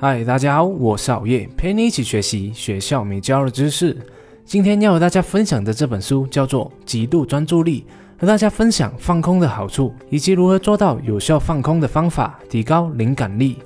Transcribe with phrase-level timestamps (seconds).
[0.00, 3.96] 嗨，大家好，我是熬夜，陪你一起学习学校没教的知识。
[4.44, 7.84] 今天要和大家分享的这本书叫做《极度专注力》，
[8.20, 13.58] 和大家分享放空的好处，以及如何做到有效放空的方法，提高灵感力。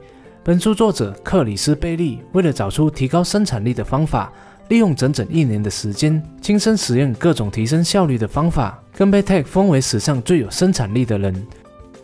[0.43, 4.33] 本书作者克里斯贝利为了找出提高生产力的方法，
[4.69, 11.47] 利用整整一年的时间，亲身实验各种提升效率的方法，更被 Tech 封为史上最有生产力的人。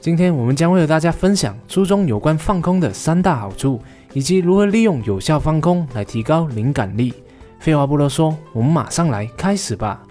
[0.00, 3.80] 今天我们将会和大家分享书中有关放空的三大好处，
[4.12, 7.12] 以及如何利用有效放空来提高灵感力。
[7.58, 10.02] 废话不多说，我们马上来开始吧。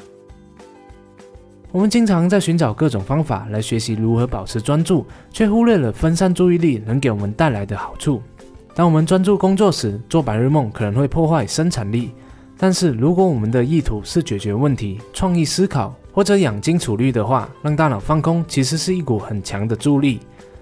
[1.72, 8.22] 我们经常在寻找各种方法来学习如何保持专注，却忽略了分散注意力能给我们带来的好处。
[8.74, 12.12] 当我们专注工作时，做白日梦可能会破坏生产力。
[12.58, 20.20] 但是如果我们的意图是解决问题、创意思考或者养精储虑的话，让大脑放空其实是一股很强的助力。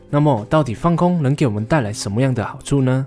[0.09, 3.05] 那么，到底放空能给我们带来什么样的好处呢？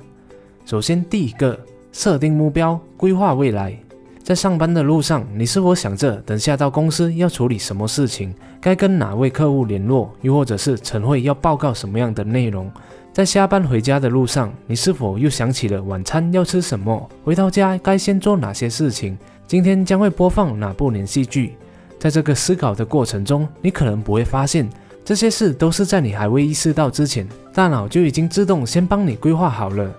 [0.68, 1.58] 首先，第一个，
[1.92, 3.74] 设定目标，规划未来。
[4.22, 12.70] 在上班的路上，你是否想着等下到公司要处理什么事情，该跟哪位客户联络，又或者是晨会要报告什么样的内容？
[13.14, 17.08] 在下班回家的路上，你是否又想起了晚餐要吃什么？
[17.24, 19.16] 回到家该先做哪些事情？
[19.46, 21.54] 今天将会播放哪部连续剧？
[21.98, 24.68] 在这个思考的过程中，你可能不会发现，
[25.02, 29.90] 这些事都是在你还未意识到之前，大脑就已经自动先帮你规划好了。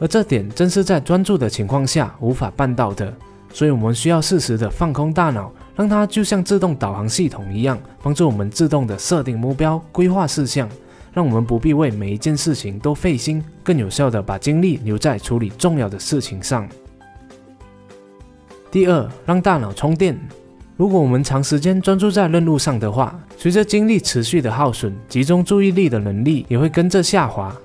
[0.00, 3.12] 而这点正是在专注的情况下无法办到的。
[3.52, 10.68] 所以，我们需要适时的放空大脑，让它就像自动导航系统一样，帮助我们自动的设定目标、规划事项，
[11.14, 16.68] 让我们不必为每一件事情都费心，更有效的把精力留在处理重要的事情上。
[18.70, 20.18] 第二，让大脑充电。
[20.76, 27.56] 如果我们长时间专注在任务上的话，随着精力持续的耗损，集中注意力的能力也会跟着下滑。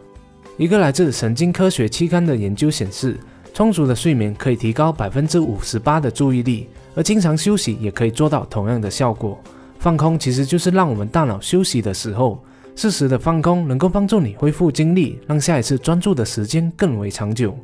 [0.58, 3.18] 一个来自神经科学期刊的研究显示。
[3.56, 9.40] 充足的睡眠可以提高百分之五十八的注意力，而经常休息也可以做到同样的效果。
[9.78, 12.44] 放空其实就是让我们大脑休息的时候，
[12.76, 17.56] 适时的放空能够帮助你恢复精力，让下一次专注的时间更为长久。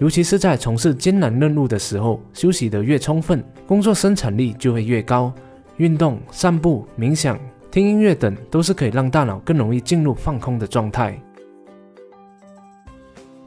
[0.00, 5.32] 尤其是在从事艰难任务的时候，休息得越充分，工作生产力就会越高。
[5.76, 7.38] 运动、散步、冥想、
[7.70, 11.16] 听音乐等，都是可以让大脑更容易进入放空的状态。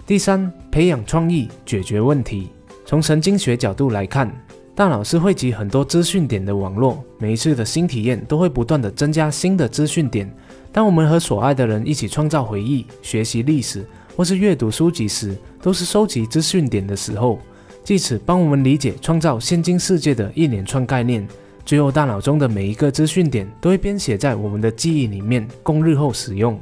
[0.10, 2.50] 第三，培养创意，解决问题。
[2.84, 4.28] 从神经学角度来看，
[4.74, 10.28] 大脑是汇集很多资讯点的网络，每一次的新体验都会不断的增加新的资讯点。
[10.72, 13.86] 当我们和所爱的人一起创造回忆、学习历史
[14.18, 17.38] 或是阅读书籍时，都是收集资讯点的时候，
[17.84, 21.28] 借此帮我们理解、创造现今世界的一连串概念。
[21.64, 26.60] 最后，大脑中的每一个资讯点都会编写在我们的记忆里面，供日后使用。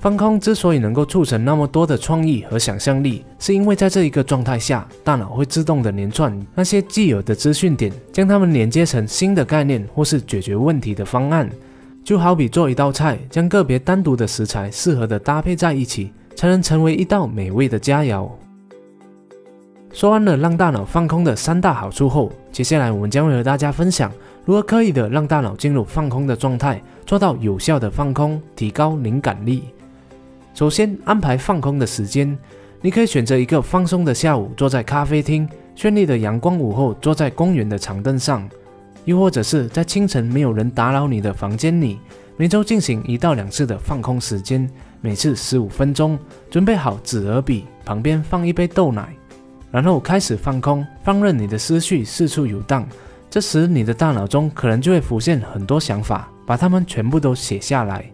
[0.00, 11.50] 放空之所以能够促成那么多的创意和想象力，是因为在这一个状态下，大脑会自动的连串那些既有的资讯点，将它们连接成新的概念或是解决问题的方案。
[12.02, 18.26] 就好比做一道菜，将个别单独的食材适合的搭配在一起，才能成为一道美味的佳肴。
[19.92, 24.10] 说完了让大脑放空的三大好处后，接下来我们将会和大家分享
[24.46, 29.64] 如何刻意的让大脑进入放空的状态，做到有效的放空，提高灵感力。
[30.54, 32.36] 首先安排放空的时间，
[32.80, 35.46] 你可以选择一个放松的下午，坐在咖啡厅；
[35.76, 38.42] 绚丽的阳光午后，坐在公园的长凳上；
[39.04, 41.98] 又或者是在清晨没有人打扰你的房间里。
[42.36, 44.68] 每周进行一到两次的放空时间，
[45.00, 46.18] 每次十五分钟。
[46.50, 49.14] 准备好纸和笔，旁边放一杯豆奶，
[49.70, 52.86] 然后开始放空，放任你的思绪四处游荡。
[53.28, 58.10] 这时你的大脑中可能就会浮现很多想法，把它们全部都写下来。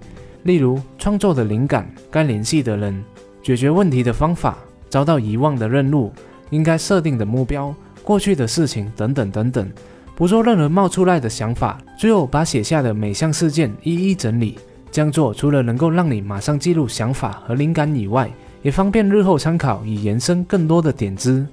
[0.46, 3.04] 例如创作的灵感、该联系的人、
[3.42, 4.56] 解决问题的方法、
[4.88, 6.12] 遭到遗忘的任务、
[6.50, 7.74] 应该设定的目标、
[8.04, 9.68] 过去的事情等等等等，
[10.14, 14.56] 不做任何冒出来的想法，最后把写下的每项事件一一整理。
[14.92, 18.30] 这样做除了能够让你马上记录想法和灵感以外，
[18.62, 21.44] 也方便日后参考，以延伸更多的点子。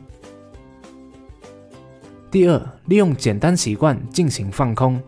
[2.30, 5.02] 第二，利用简单习惯进行放空。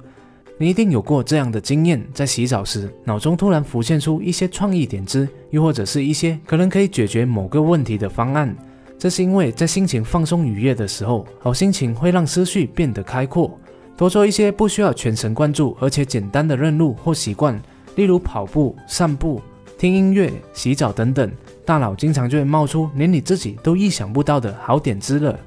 [0.57, 8.55] 你一定有过这样的经验：在洗澡时，脑中突然浮现出一些创意点子，又或者是一些可能可以解决某个问题的方案。
[8.97, 13.59] 这是因为在心情放松愉悦的时候，好心情会让思绪变得开阔。
[13.97, 17.61] 多做一些不需要全神贯注而且简单的任务或习惯，
[17.95, 19.41] 例如跑步、散步、
[19.77, 21.29] 听音乐、洗澡等等，
[21.65, 25.37] 大脑经常就会冒出连你自己都意想不到的好点子了。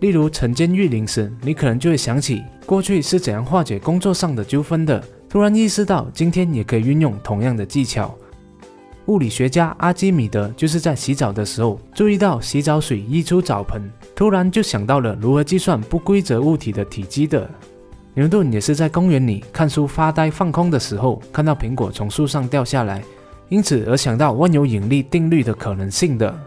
[0.00, 8.14] 例如晨间遇灵时，你可能就会想起过去是怎样化解工作上的纠纷的，突然意识到今天也可以运用同样的技巧。
[9.06, 17.48] 物理学家阿基米德就是在洗澡的时候注意到洗澡水溢出澡盆，突然就想到了如何计算不规则物体的体积的。
[18.14, 23.02] 牛顿也是在公园里看书发呆放空的时候，看到苹果从树上掉下来，
[23.48, 26.38] 因此而想到万有引力定律的可能性的。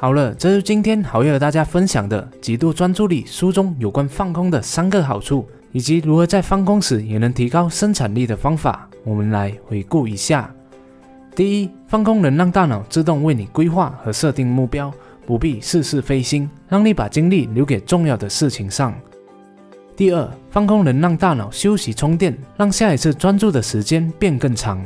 [0.00, 8.88] 好了，这是今天好友和大家分享的极度专注力书中有关放空的三个好处，以及如何在放空时也能提高生产力的方法。
[9.04, 10.50] 我们来回顾一下：
[11.36, 14.90] 第一，放空能让大脑自动为你规划和设定目标，
[15.26, 18.90] 不必事事费心，让你把精力留给重要的事情上；
[19.94, 24.78] 第二，放空能让大脑休息充电，让下一次专注的时间变更长；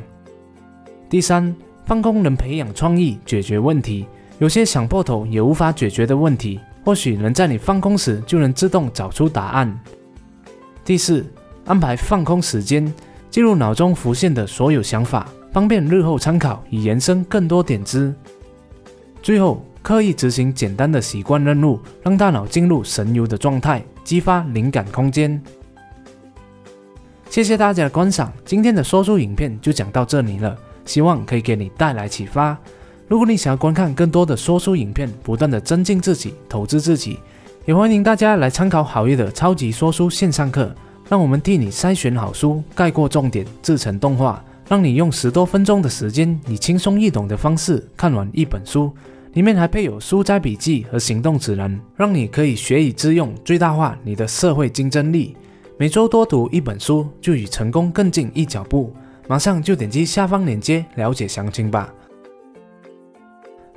[1.08, 1.54] 第三，
[1.86, 4.06] 放空能培养创意，解决问题。
[4.38, 9.80] 有些想破头也无法解决的问题，或许能在你放空时就能自动找出答案。
[10.84, 11.24] 第四，
[11.64, 12.92] 安排放空时间，
[13.30, 18.12] 记录脑中浮现的所有想法，方便日后参考，以延伸更多点子。
[19.22, 25.40] 最后，刻意执行简单的习惯任务，让大脑进入神游的状态，激发灵感空间。
[27.30, 32.58] 谢谢大家的观赏，今天的说书影片就讲到这里了，希望可以给你带来启发。
[33.06, 37.18] 如果你想要观看更多的说书影片，不断的增进自己、投资自己，
[37.66, 40.74] 也欢迎大家来参考好业的超级说书线上课。
[41.06, 48.90] 让我们替你筛选好书，概括重点，制成动画，让你用十多分钟的时间，以轻松易懂的方式看完一本书。
[49.34, 55.36] 里面还配有书摘笔记和行动指南，让你可以学以致用，最大化你的社会竞争力。
[55.76, 58.94] 每周多读一本书，就与成功更近一脚步。
[59.28, 61.92] 马上就点击下方链接了解详情吧。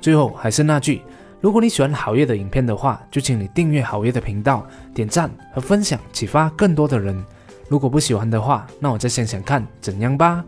[0.00, 1.02] 最后还是那句，
[1.40, 7.24] 如果你喜欢好月的影片的话，就请你订阅好月的频道，点赞和分享，启发更多的人。
[7.68, 10.44] 如果不喜欢的话，那我再想想看怎样吧。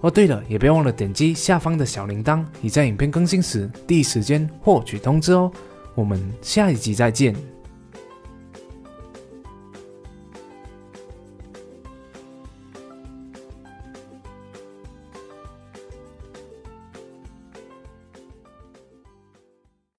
[0.00, 5.50] 哦，对了，也别忘了点击下方的小铃铛，你在影片更新时第一时间获取通知哦。
[5.94, 7.34] 我们下一集再见。